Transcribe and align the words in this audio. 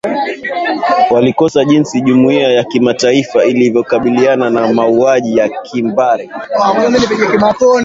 walikosoa 1.11 1.65
jinsi 1.65 2.01
jumuiya 2.01 2.47
ya 2.51 2.63
kimataifa 2.63 3.43
ilivyokabiliana 3.45 4.49
na 4.49 4.73
mauaji 4.73 5.37
ya 5.37 5.49
kimbari 5.49 6.31